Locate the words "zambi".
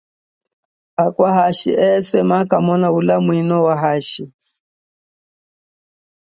3.81-4.33